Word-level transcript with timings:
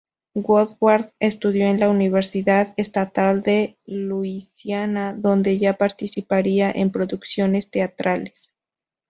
Woodward 0.33 1.13
estudió 1.19 1.67
en 1.67 1.79
la 1.79 1.87
Universidad 1.87 2.73
Estatal 2.75 3.43
de 3.43 3.77
Luisiana, 3.85 5.13
donde 5.13 5.59
ya 5.59 5.77
participaría 5.77 6.71
en 6.71 6.91
producciones 6.91 7.69
teatrales. 7.69 8.51